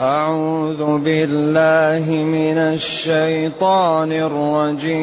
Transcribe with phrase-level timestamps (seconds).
[0.00, 4.96] أعوذ بالله من الشيطان الرجيم.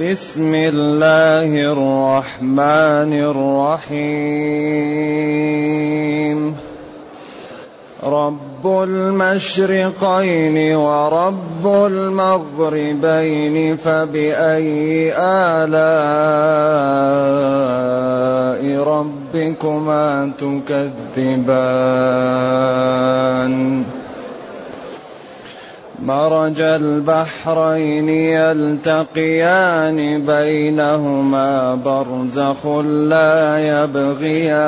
[0.00, 4.34] بسم الله الرحمن الرحيم.
[8.04, 15.64] رب المشرقين ورب المغربين فبأي آلاء
[19.34, 21.54] ربكما تكذبان.
[26.02, 34.64] مرج البحرين يلتقيان بينهما برزخ لا يبغيان.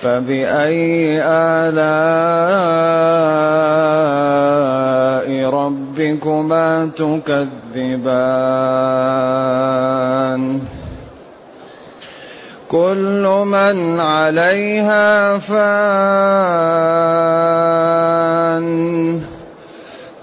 [0.00, 1.88] فبأي آلاء
[5.50, 8.38] ربكما تكذبان؟
[12.68, 15.68] كل من عليها فان.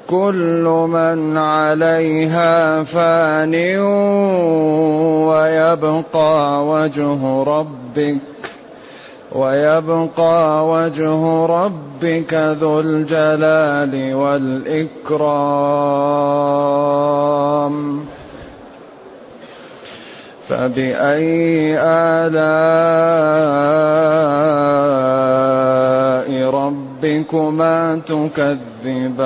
[0.08, 3.56] كل من عليها فان
[5.26, 8.35] ويبقى وجه ربك.
[9.36, 15.26] ويبقى وجه ربك ذو الجلال والإكرام.
[20.48, 22.46] فبأي آلاء
[26.50, 29.26] ربكما تكذبان؟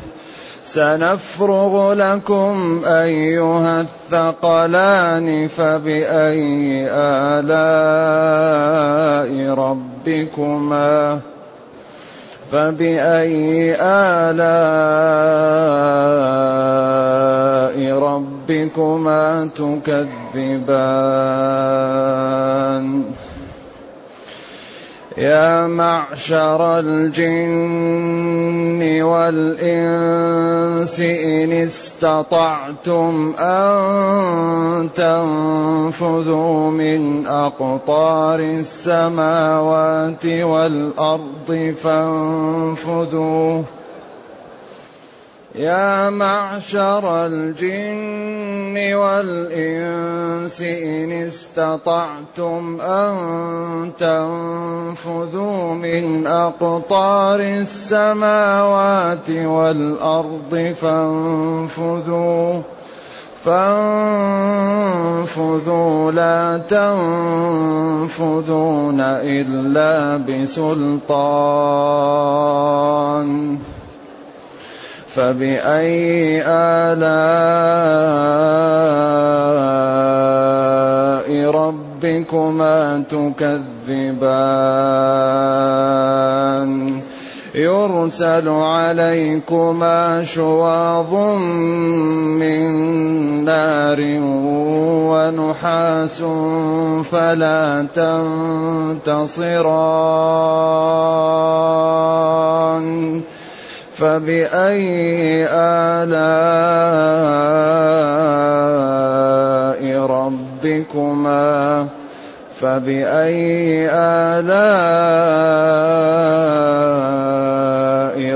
[0.73, 8.11] سنفرغ لكم أيها الثقلان فبأي آلاء
[9.53, 11.19] ربكما
[12.51, 14.61] فبأي آلاء
[17.99, 21.11] ربكما تكذبان
[25.17, 28.01] يا معشر الجن
[29.01, 43.63] والإنس إن استطعتم أن تنفذوا من أقطار السماوات والأرض فانفذوا
[45.55, 62.61] يا معشر الجن والإنس إن استطعتم أن تنفذوا من أقطار السماوات والأرض فانفذوا
[63.43, 64.71] فانفذوا.
[66.11, 66.57] لا
[68.07, 71.11] تنفذون إلا بسلطان.
[75.15, 78.11] فبأي آلاء
[81.51, 84.41] ربكما تكذبان؟
[87.55, 91.13] يرسل عليكما شواظ
[92.39, 92.71] من
[93.45, 93.99] نار
[95.11, 96.21] ونحاس
[97.11, 99.31] فلا تنتصران.
[104.01, 106.21] فبأي آلاء
[110.05, 111.87] ربكما
[112.55, 114.61] فبأي آلاء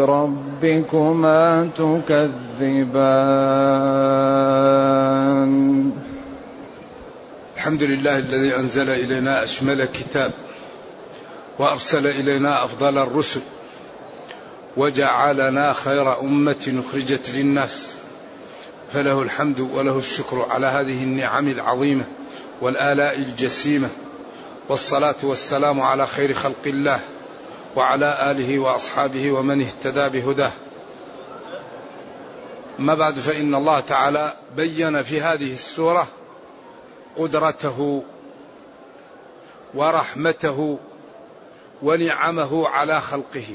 [0.06, 3.16] ربكما تكذبان.
[7.56, 10.32] الحمد لله الذي أنزل إلينا أشمل كتاب
[11.60, 13.42] وأرسل إلينا أفضل الرسل.
[14.78, 17.94] وجعلنا خير أمة أخرجت للناس.
[18.94, 22.04] فله الحمد وله الشكر على هذه النعم العظيمة
[22.62, 23.90] والآلاء الجسيمة.
[24.70, 27.00] والصلاة والسلام على خير خلق الله
[27.76, 30.52] وعلى آله وأصحابه ومن اهتدى بهداه.
[32.80, 36.08] ما بعد فإن الله تعالى بين في هذه السورة
[37.18, 38.04] قدرته
[39.74, 40.80] ورحمته
[41.84, 43.46] ونعمه على خلقه.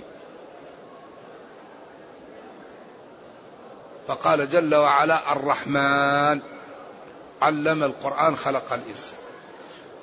[4.11, 6.41] فقال جل وعلا الرحمن
[7.43, 9.19] علم القرآن خلق الإنسان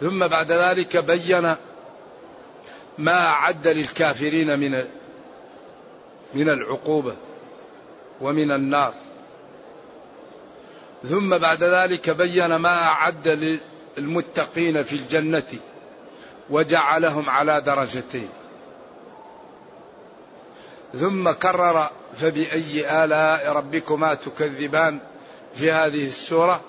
[0.01, 1.55] ثم بعد ذلك بين
[2.97, 4.85] ما أعد للكافرين من
[6.33, 7.15] من العقوبة
[8.21, 8.93] ومن النار.
[11.09, 13.59] ثم بعد ذلك بين ما أعد
[13.97, 15.53] للمتقين في الجنة
[16.49, 18.29] وجعلهم على درجتين.
[20.93, 24.99] ثم كرر فبأي آلاء ربكما تكذبان
[25.55, 26.61] في هذه السورة؟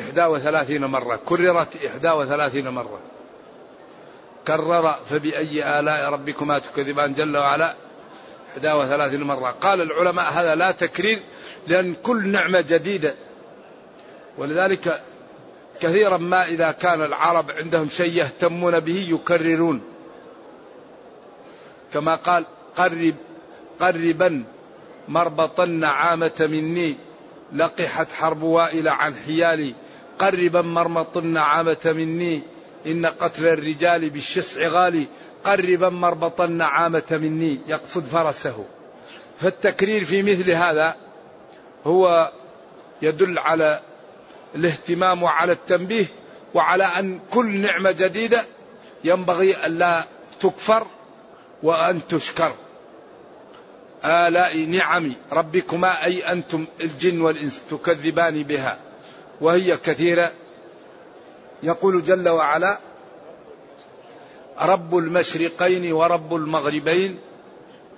[0.00, 1.20] إحدى وثلاثين مرة.
[1.26, 2.98] كررت إحدى وثلاثين مرة.
[4.46, 7.74] كرر فبأي آلاء ربكما تكذبان جل وعلا؟
[8.52, 9.50] إحدى وثلاثين مرة.
[9.50, 11.22] قال العلماء هذا لا تكرير
[11.68, 13.14] لأن كل نعمة جديدة.
[14.38, 15.02] ولذلك
[15.80, 19.89] كثيرا ما إذا كان العرب عندهم شيء يهتمون به يكررون.
[21.92, 22.44] كما قال
[22.76, 23.14] قرب
[23.80, 24.44] قربا
[25.08, 26.96] مربط النعامة مني
[27.52, 29.74] لقحت حرب وائل عن حيالي.
[30.18, 32.42] قربا مرمط النعامة مني
[32.86, 35.06] إن قتل الرجال بالشسع غالي.
[35.44, 38.64] قربا مربط النعامة مني يقصد فرسه.
[39.40, 40.96] فالتكرير في مثل هذا
[41.86, 42.32] هو
[43.02, 43.80] يدل على
[44.54, 46.06] الاهتمام وعلى التنبيه
[46.54, 48.44] وعلى أن كل نعمة جديدة
[49.04, 50.04] ينبغي ألا
[50.40, 50.86] تكفر.
[51.62, 52.52] وأن تشكر.
[54.04, 58.78] آلاء نعم ربكما أي أنتم الجن والإنس تكذبان بها.
[59.40, 60.32] وهي كثيرة.
[61.62, 62.78] يقول جل وعلا
[64.60, 67.18] رب المشرقين ورب المغربين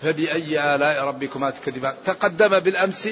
[0.02, 3.08] فبأي آلاء ربكما تكذبان؟ تقدم بالأمس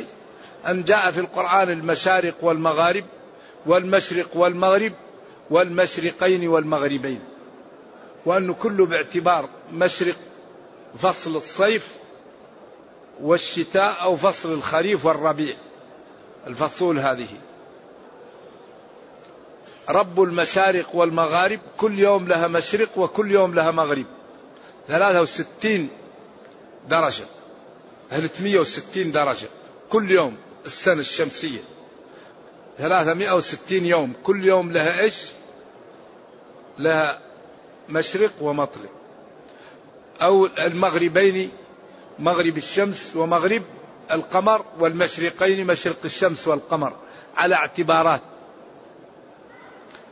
[0.68, 3.04] أن جاء في القرآن المشارق والمغارب
[3.66, 4.92] والمشرق والمغرب
[5.50, 7.20] والمشرقين والمغربين.
[8.26, 10.16] وأن كله باعتبار مشرق
[10.98, 11.94] فصل الصيف
[13.22, 15.56] والشتاء أو فصل الخريف والربيع.
[16.46, 17.28] الفصول هذه.
[19.88, 24.06] رب المشارق والمغارب كل يوم لها مشرق وكل يوم لها مغرب.
[24.88, 25.88] 63
[26.88, 27.24] درجة.
[28.10, 29.48] 360 درجة.
[29.90, 30.36] كل يوم
[30.66, 31.60] السنة الشمسية.
[32.78, 34.12] 360 يوم.
[34.22, 35.24] كل يوم لها إيش؟
[36.78, 37.20] لها
[37.88, 38.99] مشرق ومطلق.
[40.22, 41.50] أو المغربين
[42.18, 43.62] مغرب الشمس ومغرب
[44.10, 46.92] القمر والمشرقين مشرق الشمس والقمر
[47.36, 48.20] على اعتبارات.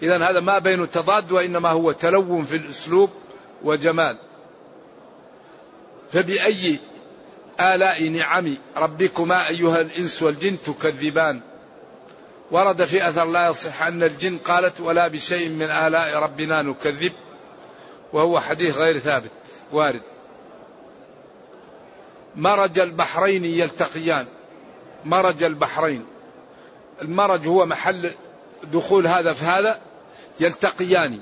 [0.02, 3.10] إذا هذا ما بين تضاد وإنما هو تلون في الأسلوب
[3.62, 4.18] وجمال.
[6.12, 6.78] فبأي
[7.60, 11.40] آلاء نعم ربكما أيها الإنس والجن تكذبان؟
[12.50, 17.12] ورد في أثر لا يصح أن الجن قالت ولا بشيء من آلاء ربنا نكذب
[18.12, 19.30] وهو حديث غير ثابت.
[19.72, 20.02] وارد.
[22.36, 24.26] مرج البحرين يلتقيان.
[25.04, 26.06] مرج البحرين.
[27.02, 28.10] المرج هو محل
[28.72, 29.80] دخول هذا في هذا
[30.40, 31.20] يلتقيان.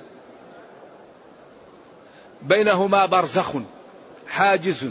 [2.43, 3.53] بينهما برزخ
[4.29, 4.91] حاجز.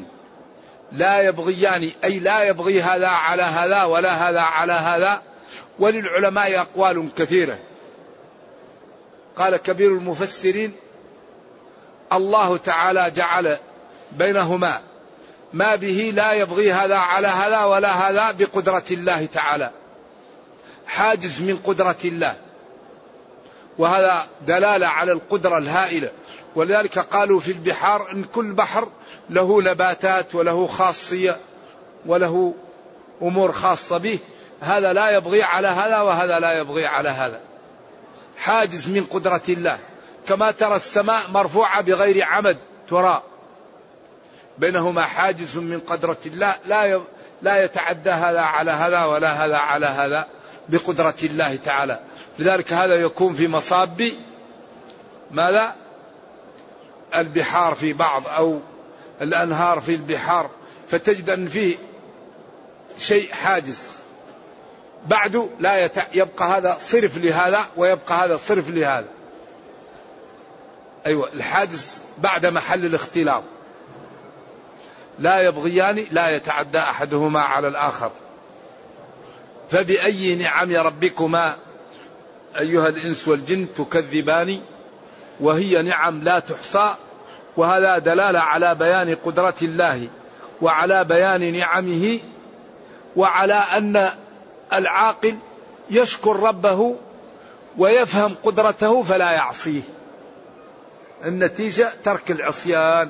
[0.91, 5.21] لا يبغيان أي لا يبغي هذا على هذا ولا هذا على هذا.
[5.79, 7.59] وللعلماء أقوال كثيرة.
[9.35, 10.73] قال كبير المفسرين
[12.13, 13.57] الله تعالى جعل
[14.11, 14.81] بينهما
[15.53, 19.71] ما به لا يبغي هذا على هذا ولا هذا بقدرة الله تعالى.
[20.87, 22.35] حاجز من قدرة الله.
[23.77, 26.11] وهذا دلالة على القدرة الهائلة.
[26.55, 28.87] ولذلك قالوا في البحار أن كل بحر
[29.29, 31.37] له نباتات وله خاصية
[32.05, 32.53] وله
[33.21, 34.19] أمور خاصة به.
[34.61, 37.39] هذا لا يبغي على هذا وهذا لا يبغي على هذا.
[38.37, 39.79] حاجز من قدرة الله.
[40.27, 42.57] كما ترى السماء مرفوعة بغير عمد
[42.89, 43.23] ترى.
[44.57, 47.01] بينهما حاجز من قدرة الله لا
[47.41, 50.27] لا يتعدى هذا على هذا ولا هذا على هذا
[50.69, 51.99] بقدرة الله تعالى.
[52.39, 54.11] لذلك هذا يكون في مصاب
[55.31, 55.75] ماذا؟
[57.15, 58.59] البحار في بعض أو
[59.21, 60.49] الأنهار في البحار.
[60.89, 61.75] فتجد أن فيه
[62.97, 63.89] شيء حاجز.
[65.07, 65.89] بعد لا.
[66.13, 69.14] يبقى هذا صرف لهذا ويبقى هذا صرف لهذا.
[71.05, 73.43] أيوة الحادث بعد محل الاختلاط.
[75.19, 78.11] لا يبغيان لا يتعدى أحدهما على الآخر.
[79.69, 81.55] فبأي نعم ربكما
[82.59, 84.61] أيها الإنس والجن تكذبان؟
[85.39, 86.95] وهي نعم لا تحصى.
[87.57, 90.07] وهذا دلالة على بيان قدرة الله
[90.61, 92.19] وعلى بيان نعمه
[93.15, 94.09] وعلى أن
[94.73, 95.37] العاقل
[95.89, 96.95] يشكر ربه
[97.77, 99.81] ويفهم قدرته فلا يعصيه.
[101.25, 103.09] النتيجة ترك العصيان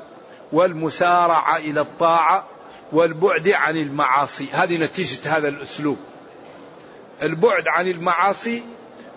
[0.51, 2.45] والمسارعة إلى الطاعة
[2.91, 4.47] والبعد عن المعاصي.
[4.51, 5.97] هذه نتيجة هذا الأسلوب.
[7.21, 8.63] البعد عن المعاصي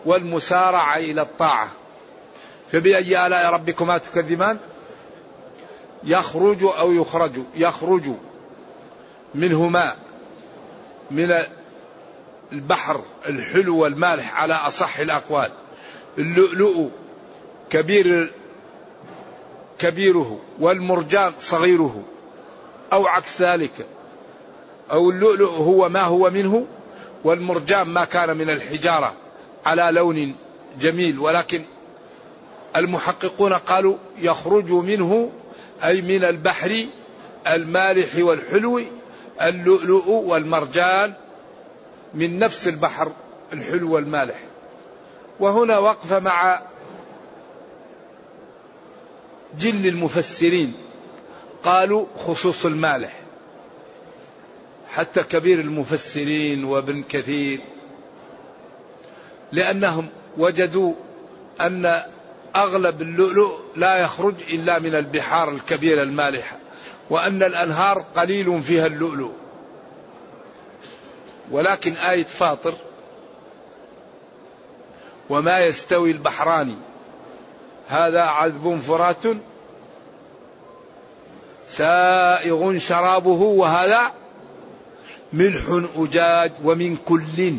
[0.07, 1.73] والمسارعة إلى الطاعة.
[2.73, 4.59] فبأي آلاء ربكما تكذبان؟
[6.05, 8.11] يخرج أو يخرج؟ يخرج
[9.35, 9.97] منهما
[11.11, 11.35] من
[12.53, 15.51] البحر الحلو والمالح على أصح الأقوال.
[16.19, 16.91] اللؤلؤ
[17.71, 18.33] كبير
[19.79, 22.03] كبيره والمرجان صغيره
[22.93, 23.87] أو عكس ذلك.
[24.91, 26.67] أو اللؤلؤ هو ما هو منه
[27.25, 29.15] والمرجان ما كان من الحجارة
[29.67, 30.35] على لون
[30.81, 31.65] جميل ولكن
[32.77, 35.31] المحققون قالوا يخرج منه
[35.85, 36.87] أي من البحر
[37.47, 38.83] المالح والحلو
[39.43, 41.13] اللؤلؤ والمرجان
[42.15, 43.13] من نفس البحر
[43.53, 44.41] الحلو والمالح.
[45.41, 46.63] وهنا وقف مع
[49.59, 50.75] جل المفسرين
[51.63, 53.21] قالوا خصوص المالح.
[54.91, 57.61] حتى كبير المفسرين وابن كثير.
[59.53, 60.95] لأنهم وجدوا
[61.61, 62.03] أن
[62.57, 66.57] أغلب اللؤلؤ لا يخرج إلا من البحار الكبيرة المالحة
[67.11, 69.31] وأن الأنهار قليل فيها اللؤلؤ.
[71.51, 72.75] ولكن آية فاطر
[75.31, 76.77] وما يستوي البحران
[77.89, 79.25] هذا عذب فرات
[81.67, 84.01] سائغ شرابه وهذا
[85.33, 87.57] ملح أجاج ومن كل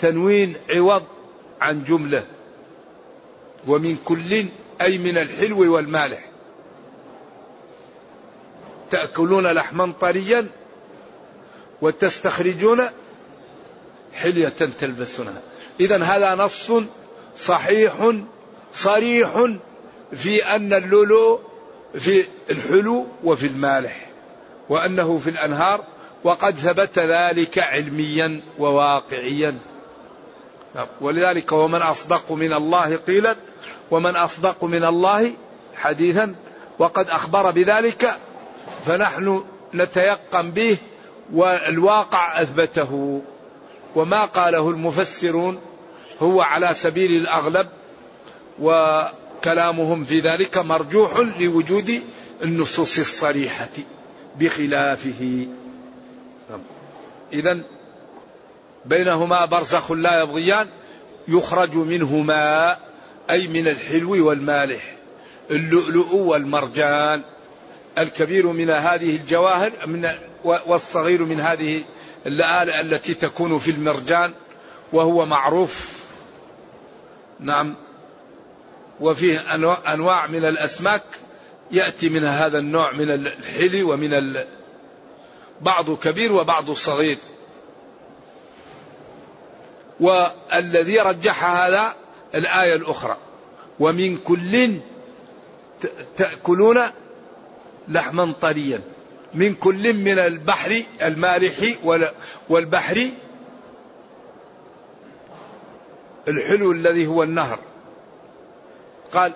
[0.00, 1.02] تنوين عوض
[1.60, 2.24] عن جملة
[3.66, 4.46] ومن كل
[4.80, 6.30] أي من الحلو والمالح
[8.90, 10.46] تأكلون لحما طريا
[11.82, 12.82] وتستخرجون
[14.14, 15.42] حلية تلبسونها.
[15.80, 16.72] إذا هذا نص
[17.36, 18.12] صحيح
[18.76, 19.46] صريح
[20.12, 21.38] في أن اللؤلؤ
[21.94, 24.06] في الحلو وفي المالح
[24.68, 25.84] وأنه في الأنهار
[26.24, 29.58] وقد ثبت ذلك علميا وواقعيا.
[31.00, 33.36] ولذلك ومن أصدق من الله قيلا
[33.90, 35.32] ومن أصدق من الله
[35.76, 36.34] حديثا
[36.78, 38.18] وقد أخبر بذلك
[38.86, 40.78] فنحن نتيقن به
[41.32, 43.22] والواقع أثبته.
[43.94, 45.60] وما قاله المفسرون
[46.22, 47.68] هو على سبيل الأغلب
[48.60, 52.02] وكلامهم في ذلك مرجوح لوجود
[52.42, 53.68] النصوص الصريحة
[54.38, 55.46] بخلافه.
[57.32, 57.62] إذا
[58.84, 60.66] بينهما برزخ لا يبغيان
[61.28, 62.76] يخرج منهما
[63.30, 64.96] أي من الحلو والمالح
[65.50, 67.22] اللؤلؤ والمرجان.
[67.98, 70.10] الكبير من هذه الجواهر من
[70.44, 71.84] والصغير من هذه
[72.26, 74.32] اللآلئ التي تكون في المرجان
[74.92, 76.04] وهو معروف.
[77.40, 77.74] نعم.
[79.00, 79.38] وفيه
[79.94, 81.02] أنواع من الأسماك.
[81.70, 84.36] يأتي من هذا النوع من الحلي ومن
[85.60, 87.18] بعض كبير وبعض صغير.
[90.00, 91.94] والذي رجح هذا
[92.34, 93.16] الآية الأخرى.
[93.80, 94.76] ومن كل
[96.16, 96.82] تأكلون
[97.88, 98.80] لحما طريا.
[99.34, 101.54] من كل من البحر المالح
[102.48, 103.10] والبحر
[106.28, 107.58] الحلو الذي هو النهر.
[109.16, 109.32] قال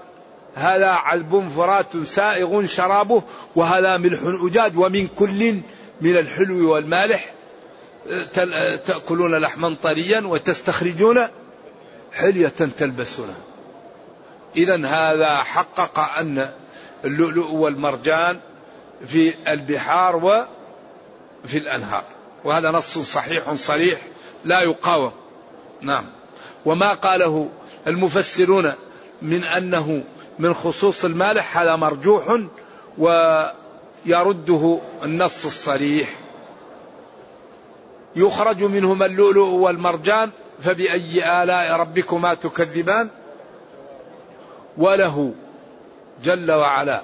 [0.55, 3.23] هذا عذب فرات سائغ شرابه
[3.57, 5.61] وهذا ملح أجاج ومن كل
[6.01, 7.33] من الحلو والمالح
[8.87, 11.27] تأكلون لحما طريا وتستخرجون
[12.13, 13.37] حلية تلبسونها
[14.57, 16.51] إذا هذا حقق أن
[17.05, 18.41] اللؤلؤ والمرجان
[19.07, 22.05] في البحار وفي الأنهار.
[22.45, 24.01] وهذا نص صحيح صريح
[24.45, 25.13] لا يقاوم.
[25.81, 26.07] نعم.
[26.65, 27.49] وما قاله
[27.87, 28.73] المفسرون
[29.23, 30.05] من أنه
[30.39, 32.41] من خصوص المالح هذا مرجوح
[32.99, 36.17] ويرده النص الصريح.
[38.17, 40.31] يخرج منهما اللؤلؤ والمرجان
[40.63, 43.09] فبأي آلاء ربكما تكذبان؟
[44.79, 45.35] وله
[46.25, 47.03] جل وعلا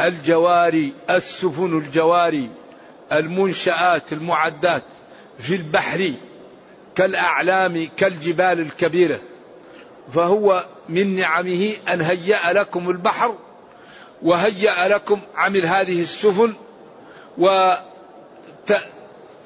[0.00, 2.50] الجواري السفن الجواري
[3.12, 4.82] المنشآت المعدات
[5.38, 6.12] في البحر
[6.94, 9.20] كالأعلام كالجبال الكبيرة.
[10.14, 13.34] فهو من نعمه أن هيأ لكم البحر
[14.22, 16.54] وهيأ لكم عمل هذه السفن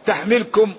[0.03, 0.75] وتحملكم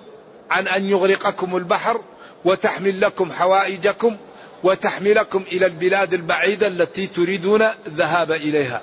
[0.50, 2.00] عن أن يغرقكم البحر
[2.44, 4.16] وتحمل لكم حوائجكم
[4.64, 8.82] وتحملكم إلى البلاد البعيدة التي تريدون الذهاب إليها.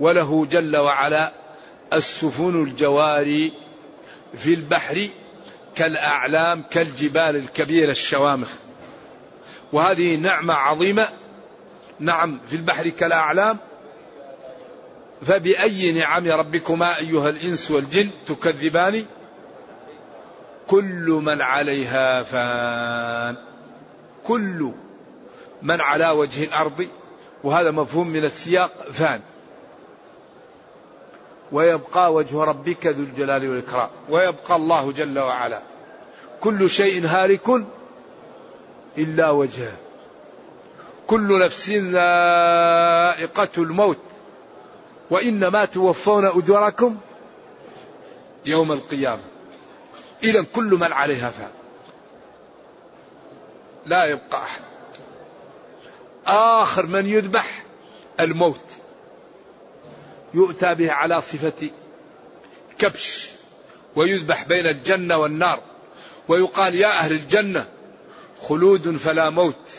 [0.00, 1.32] وله جل وعلا
[1.92, 3.52] السفن الجواري
[4.38, 5.08] في البحر
[5.78, 8.48] كالأعلام كالجبال الكبيرة الشوامخ.
[9.72, 11.08] وهذه نعمة عظيمة.
[12.00, 13.58] نعم في البحر كالأعلام.
[15.22, 19.04] فبأي نعم ربكما أيها الإنس والجن تكذبان؟
[20.66, 23.36] كل من عليها فان.
[24.24, 24.72] كل
[25.62, 26.86] من على وجه الأرض.
[27.44, 29.20] وهذا مفهوم من السياق فان.
[31.52, 33.90] ويبقى وجه ربك ذو الجلال والإكرام.
[34.08, 35.62] ويبقى الله جل وعلا.
[36.40, 37.64] كل شيء هالك
[38.98, 39.76] إلا وجهه.
[41.06, 43.98] كل نفس ذائقة الموت.
[45.10, 46.96] وإنما توفون أجوركم
[48.46, 49.22] يوم القيامة.
[50.22, 51.50] إذا كل من عليها فان.
[53.86, 54.60] لا يبقى أحد.
[56.26, 57.64] آخر من يذبح
[58.20, 58.60] الموت.
[60.34, 61.70] يؤتى به على صفة
[62.78, 63.28] كبش
[63.96, 65.60] ويذبح بين الجنة والنار
[66.28, 67.66] ويقال يا أهل الجنة
[68.42, 69.70] خلود فلا موت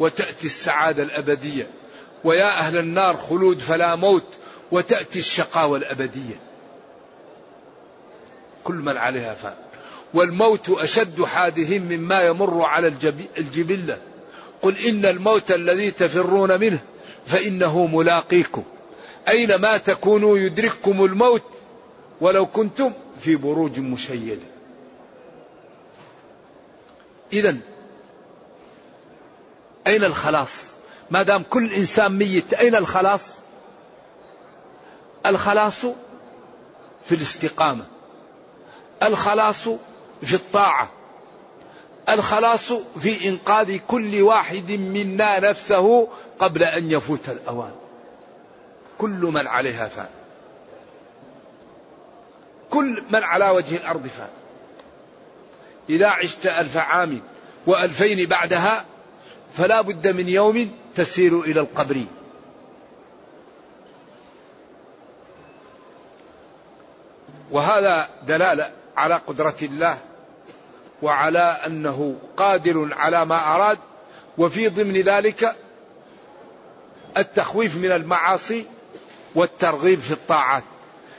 [0.00, 1.66] وتأتي السعادة الأبدية
[2.24, 4.26] ويا أهل النار خلود فلا موت
[4.72, 6.40] وتأتي الشقاوة الأبدية.
[8.64, 9.54] كل من عليها فان.
[10.14, 12.88] والموت أشد حادث مما يمر على
[13.38, 13.98] الجبلة.
[14.62, 16.78] قل إن الموت الذي تفرون منه
[17.26, 18.64] فإنه ملاقيكم.
[19.28, 21.42] أينما تكونوا يدرككم الموت
[22.20, 24.46] ولو كنتم في بروج مشيدة.
[27.32, 27.56] إذا
[29.86, 30.50] أين الخلاص؟
[31.10, 33.30] ما دام كل إنسان ميت أين الخلاص؟
[35.26, 35.80] الخلاص
[37.04, 37.86] في الاستقامة.
[39.02, 39.68] الخلاص
[40.22, 40.90] في الطاعة.
[42.08, 47.85] الخلاص في إنقاذ كل واحد منا نفسه قبل أن يفوت الأوان.
[48.98, 50.08] كل من عليها فان.
[52.70, 54.28] كل من على وجه الأرض فان.
[55.90, 57.20] إذا عشت ألف عام
[57.66, 58.84] وألفين بعدها
[59.54, 62.06] فلا بد من يوم تسير إلى القبر.
[67.50, 69.98] وهذا دلالة على قدرة الله
[71.02, 73.78] وعلى أنه قادر على ما أراد
[74.38, 75.56] وفي ضمن ذلك
[77.16, 78.64] التخويف من المعاصي
[79.36, 80.64] والترغيب في الطاعات.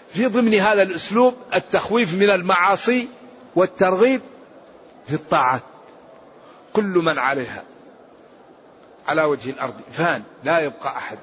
[0.10, 3.08] في ضمن هذا الأسلوب التخويف من المعاصي
[3.56, 4.22] والترغيب
[5.08, 5.62] في الطاعات.
[6.74, 7.64] كل من عليها.
[9.08, 9.74] على وجه الأرض.
[9.92, 11.18] فان لا يبقى أحد.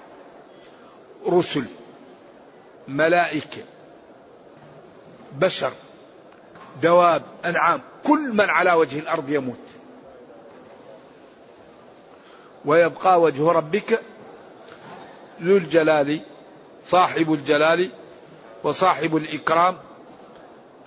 [1.29, 1.65] رسل
[2.89, 3.63] ملائكة
[5.33, 5.73] بشر
[6.83, 9.59] دواب أنعام كل من على وجه الأرض يموت.
[12.65, 14.01] ويبقى وجه ربك
[15.43, 16.21] ذو الجلال
[16.89, 17.91] صاحب الجلال
[18.65, 19.77] وصاحب الإكرام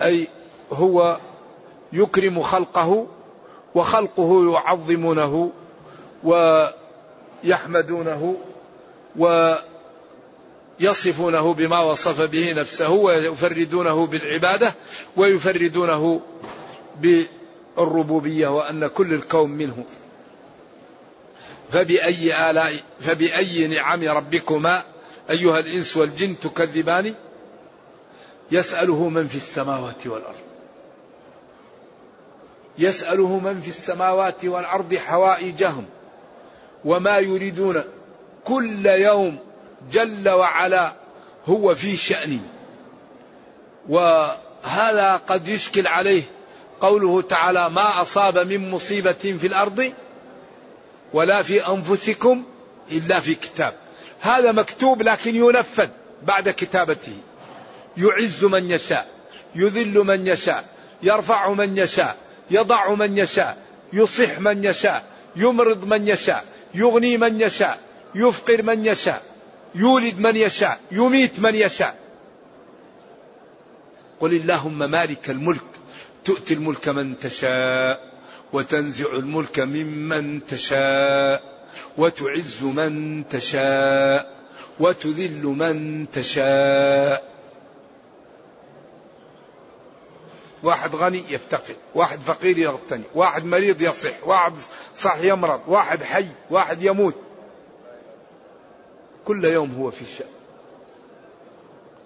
[0.02, 0.28] أي
[0.72, 1.18] هو
[1.92, 3.06] يكرم خلقه
[3.74, 5.52] وخلقه يعظمونه
[7.44, 8.36] ويحمدونه
[10.80, 14.74] ويصفونه بما وصف به نفسه ويفردونه بالعبادة
[15.16, 16.20] ويفردونه
[17.00, 19.84] بالربوبية وأن كل الكون منه.
[21.70, 24.82] فبأي آلاء فبأي نعم ربكما
[25.30, 27.14] أيها الإنس والجن تكذبان؟
[28.50, 30.36] يسأله من في السماوات والأرض.
[32.78, 35.86] يسأله من في السماوات والأرض حوائجهم
[36.84, 37.84] وما يريدون.
[38.44, 39.38] كل يوم
[39.92, 40.92] جل وعلا
[41.46, 42.40] هو في شأن.
[43.88, 46.22] وهذا قد يشكل عليه
[46.80, 49.92] قوله تعالى ما أصاب من مصيبة في الأرض
[51.12, 52.44] ولا في أنفسكم
[52.92, 53.74] إلا في كتاب.
[54.20, 55.88] هذا مكتوب لكن ينفذ
[56.22, 57.16] بعد كتابته.
[57.96, 59.06] يعز من يشاء
[59.54, 60.64] يذل من يشاء
[61.02, 62.16] يرفع من يشاء
[62.50, 63.58] يضع من يشاء
[63.92, 65.04] يصح من يشاء
[65.36, 67.80] يمرض من يشاء يغني من يشاء
[68.14, 69.22] يفقر من يشاء
[69.74, 71.96] يولد من يشاء يميت من يشاء.
[74.20, 75.70] قل اللهم مالك الملك
[76.24, 78.12] تؤتي الملك من تشاء
[78.52, 81.57] وتنزع الملك ممن تشاء.
[81.98, 84.38] وتعز من تشاء
[84.80, 87.28] وتذل من تشاء.
[90.62, 94.52] واحد غني يفتقر واحد فقير يغتني واحد مريض يصح واحد
[94.96, 97.14] صح يمرض واحد حي واحد يموت.
[99.24, 100.28] كل يوم هو في شأن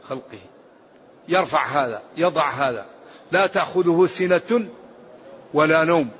[0.02, 0.40] خلقه.
[1.28, 2.86] يرفع هذا يضع هذا.
[3.32, 4.68] لا تأخذه سنة
[5.54, 6.10] ولا نوم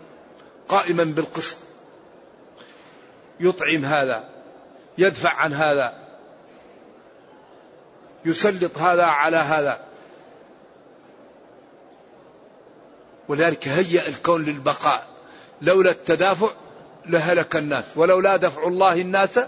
[0.69, 1.57] قائما بالقسط.
[3.43, 4.29] يطعم هذا
[4.99, 5.95] يدفع عن هذا
[8.25, 9.81] يسلط هذا على هذا.
[13.29, 15.07] ولذلك هيأ الكون للبقاء.
[15.63, 16.49] لولا التدافع
[17.07, 19.41] لهلك الناس ولولا دفع الله الناس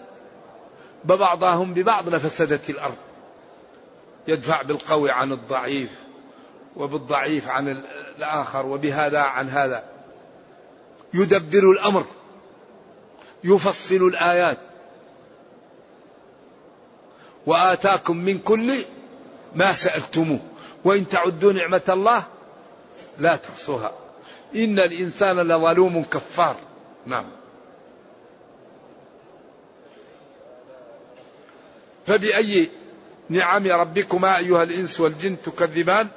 [1.04, 2.96] ببعضهم ببعض لفسدت الأرض.
[4.28, 5.90] يدفع بالقوي عن الضعيف
[6.76, 7.84] وبالضعيف عن
[8.18, 9.84] الآخر وبهذا عن هذا.
[11.14, 12.04] يدبر الأمر.
[13.44, 14.58] يفصل الآيات.
[17.46, 18.84] وآتاكم من كل
[19.54, 20.40] ما سألتموه.
[20.84, 22.24] وإن تعدوا نعمة الله
[23.18, 23.92] لا تحصوها.
[24.54, 26.56] إن الإنسان لظلوم كفار.
[27.06, 27.24] نعم.
[32.06, 32.70] فبأي
[33.28, 36.08] نعم ربكما أيها الإنس والجن تكذبان؟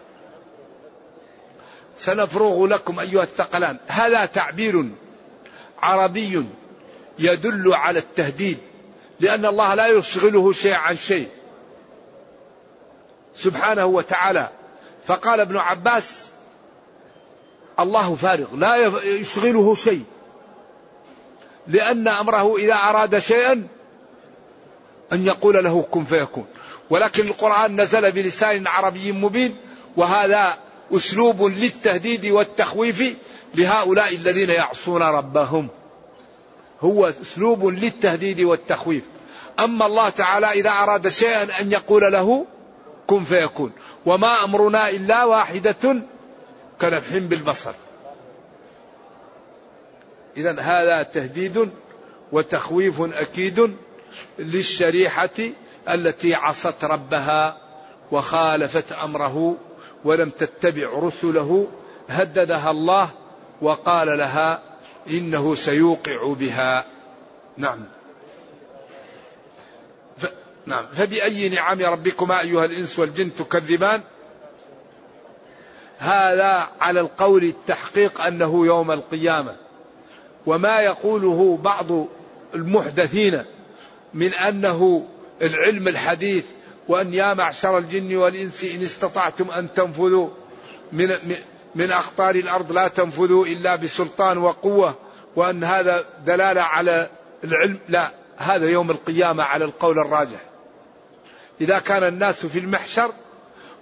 [1.95, 3.77] سنفرغ لكم أيها الثقلان.
[3.87, 4.89] هذا تعبير
[5.79, 6.45] عربي
[7.19, 8.57] يدل على التهديد
[9.19, 11.27] لأن الله لا يشغله شيء عن شيء.
[13.35, 14.49] سبحانه وتعالى
[15.05, 16.27] فقال ابن عباس
[17.79, 20.03] الله فارغ لا يشغله شيء
[21.67, 23.67] لأن أمره إذا أراد شيئا
[25.13, 26.45] أن يقول له كن فيكون.
[26.89, 29.55] ولكن القرآن نزل بلسان عربي مبين
[29.97, 30.57] وهذا
[30.93, 33.17] أسلوب للتهديد والتخويف
[33.55, 35.69] لهؤلاء الذين يعصون ربهم.
[36.81, 39.03] هو أسلوب للتهديد والتخويف.
[39.59, 42.45] أما الله تعالى إذا أراد شيئا أن يقول له
[43.07, 43.71] كن فيكون.
[44.05, 46.01] وما أمرنا إلا واحدة
[46.81, 47.73] كلمح بالبصر.
[50.37, 51.69] إذا هذا تهديد
[52.31, 53.75] وتخويف أكيد
[54.39, 55.39] للشريحة
[55.89, 57.57] التي عصت ربها
[58.11, 59.55] وخالفت أمره
[60.03, 61.67] ولم تتبع رسله.
[62.09, 63.09] هددها الله
[63.61, 64.66] وقال لها
[65.09, 66.85] إنه سيوقع بها.
[67.57, 67.85] نعم.
[70.17, 70.25] ف...
[70.65, 70.85] نعم.
[70.85, 74.01] فبأي نعم ربكما أيها الإنس والجن تكذبان؟
[75.97, 79.55] هذا على القول التحقيق أنه يوم القيامة.
[80.45, 82.07] وما يقوله بعض
[82.53, 83.45] المحدثين
[84.13, 85.07] من أنه
[85.41, 86.45] العلم الحديث
[86.87, 90.29] وأن يا معشر الجن والإنس إن استطعتم أن تنفذوا
[90.91, 91.15] من,
[91.77, 94.95] من أخطار الأرض لا تنفذوا إلا بسلطان وقوة
[95.35, 97.09] وأن هذا دلالة على
[97.43, 97.79] العلم.
[97.89, 100.39] لا هذا يوم القيامة على القول الراجح.
[101.61, 103.11] إذا كان الناس في المحشر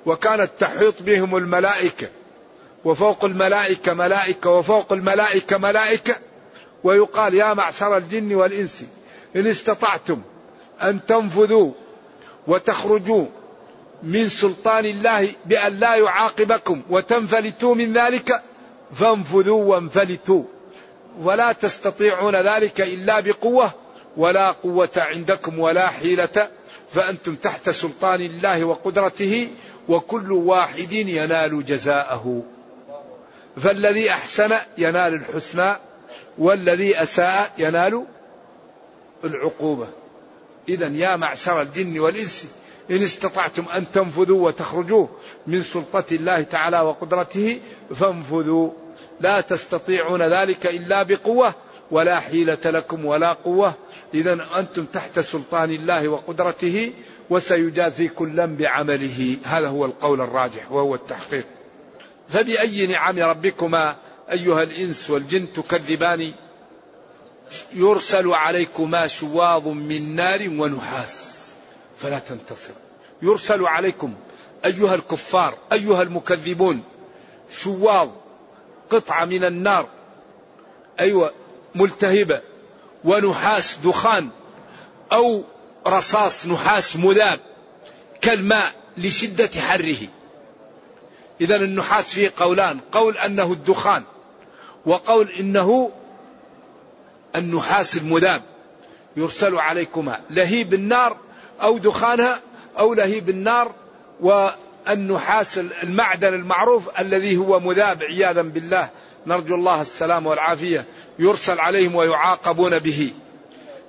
[0.06, 2.08] وكانت تحيط بهم الملائكة
[2.86, 6.16] وفوق الملائكة ملائكة وفوق الملائكة ملائكة
[6.84, 8.84] ويقال يا معشر الجن والإنس
[9.36, 10.22] إن استطعتم
[10.82, 11.72] أن تنفذوا
[12.48, 13.26] وتخرجوا
[14.04, 18.42] من سلطان الله بأن لا يعاقبكم وتنفلتوا من ذلك
[18.96, 20.44] فانفذوا وانفلتوا.
[21.22, 23.72] ولا تستطيعون ذلك إلا بقوة
[24.18, 26.50] ولا قوة عندكم ولا حيلة
[26.92, 29.50] فأنتم تحت سلطان الله وقدرته
[29.90, 32.44] وكل واحد ينال جزاءه.
[33.64, 35.76] فالذي أحسن ينال الحسنى
[36.38, 38.06] والذي أساء ينال
[39.24, 39.88] العقوبة.
[40.70, 42.48] إذا يا معشر الجن والإنس
[42.92, 45.08] إن استطعتم أن تنفذوا وتخرجوا
[45.48, 47.60] من سلطة الله تعالى وقدرته
[47.96, 48.72] فانفذوا.
[49.20, 51.56] لا تستطيعون ذلك إلا بقوة
[51.92, 53.74] ولا حيلة لكم ولا قوة.
[54.14, 56.94] إذا أنتم تحت سلطان الله وقدرته
[57.30, 59.38] وسيجازي كلا بعمله.
[59.44, 61.46] هذا هو القول الراجح وهو التحقيق.
[62.30, 63.96] فبأي نعم ربكما
[64.32, 66.32] أيها الإنس والجن تكذبان؟
[67.74, 71.25] يرسل عليكما شواظ من نار ونحاس.
[72.06, 72.74] فلا تنتصر.
[73.22, 74.14] يرسل عليكم
[74.66, 76.84] أيها الكفار أيها المكذبون
[77.58, 78.10] شواظ
[78.90, 79.88] قطعة من النار
[81.00, 81.34] أيوة
[81.76, 82.42] ملتهبة
[83.04, 84.30] ونحاس دخان
[85.12, 85.44] أو
[85.88, 87.40] رصاص نحاس مذاب
[88.22, 90.08] كالماء لشدة حره.
[91.42, 94.04] إذا النحاس فيه قولان قول أنه الدخان
[94.86, 95.92] وقول إنه
[97.36, 98.42] النحاس المذاب.
[99.18, 101.25] يرسل عليكما لهيب النار
[101.62, 102.40] أو دخانها
[102.80, 103.72] أو لهيب النار
[104.22, 108.90] والنحاس المعدن المعروف الذي هو مذاب عياذا بالله.
[109.28, 110.86] نرجو الله السلام والعافية.
[111.20, 113.14] يرسل عليهم ويعاقبون به.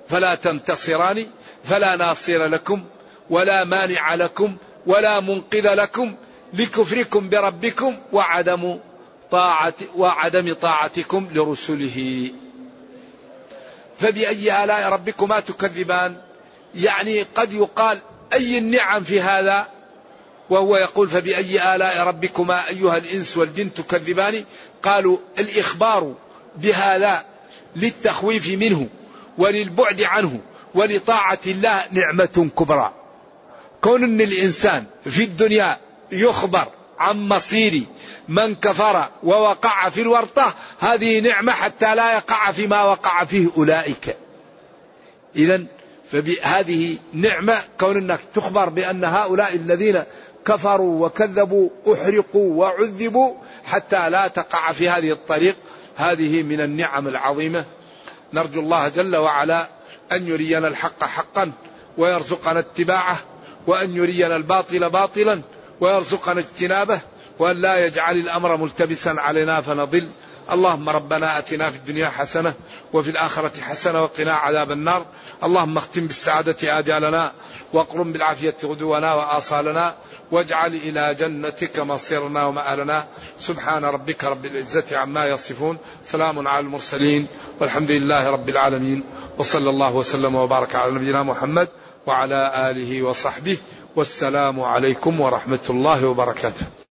[0.09, 1.25] فلا تنتصران
[1.63, 2.83] فلا ناصر لكم
[3.29, 6.15] ولا مانع لكم ولا منقذ لكم.
[6.53, 8.79] لكفركم بربكم وعدم
[9.31, 12.31] طاعة وعدم طاعتكم لرسله.
[13.99, 16.26] فبأي آلاء ربكما تكذبان؟
[16.75, 17.99] يعني قد يقال
[18.33, 19.67] أي النعم في هذا؟
[20.49, 24.45] وهو يقول فبأي آلاء ربكما أيها الإنس والجن تكذبان؟
[24.83, 26.15] قالوا الإخبار
[26.55, 27.25] بهذا
[27.75, 28.87] للتخويف منه
[29.37, 30.39] وللبعد عنه
[30.75, 32.93] ولطاعة الله نعمة كبرى.
[33.81, 35.77] كون أن الإنسان في الدنيا
[36.11, 36.67] يخبر
[36.99, 37.83] عن مصير
[38.27, 44.17] من كفر ووقع في الورطة هذه نعمة حتى لا يقع فيما وقع فيه أولئك.
[45.35, 45.65] إذا
[46.11, 50.03] فهذه نعمة كون أنك تخبر بأن هؤلاء الذين
[50.45, 53.33] كفروا وكذبوا أحرقوا وعذبوا
[53.65, 55.55] حتى لا تقع في هذه الطريق.
[55.95, 57.65] هذه من النعم العظيمة.
[58.33, 59.67] نرجو الله جل وعلا
[60.11, 61.51] أن يرينا الحق حقا
[61.97, 63.17] ويرزقنا اتباعه
[63.67, 65.41] وأن يرينا الباطل باطلا
[65.81, 66.99] ويرزقنا اجتنابه
[67.39, 70.09] وأن لا يجعل الأمر ملتبسا علينا فنضل.
[70.51, 72.53] اللهم ربنا آتنا في الدنيا حسنة
[72.93, 75.05] وفي الآخرة حسنة وقنا عذاب النار.
[75.43, 77.31] اللهم اختم بالسعادة آجالنا
[77.73, 79.95] واقرم بالعافية غدونا وآصالنا
[80.31, 83.05] واجعل إلى جنتك مصيرنا ومآلنا.
[83.37, 85.77] سبحان ربك رب العزة عما يصفون.
[86.05, 87.27] سلام على المرسلين.
[87.59, 89.03] والحمد لله رب العالمين.
[89.37, 91.67] وصلى الله وسلم وبارك على نبينا محمد
[92.07, 93.57] وعلى آله وصحبه.
[93.95, 96.86] والسلام عليكم ورحمة الله وبركاته.